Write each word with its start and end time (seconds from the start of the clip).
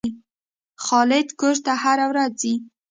خالد 0.85 1.27
کور 1.39 1.55
ته 1.65 1.71
هره 1.83 2.05
ورځ 2.11 2.31
ځي. 2.41 2.53